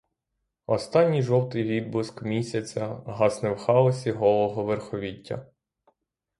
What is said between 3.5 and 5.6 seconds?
хаосі голого верховіття.